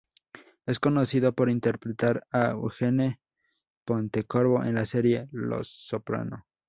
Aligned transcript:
Es 0.65 0.79
conocido 0.79 1.33
por 1.35 1.47
interpretar 1.47 2.25
a 2.31 2.53
Eugene 2.53 3.21
Pontecorvo 3.85 4.63
en 4.63 4.73
la 4.73 4.87
serie 4.87 5.27
"Los 5.31 5.67
Soprano". 5.67 6.47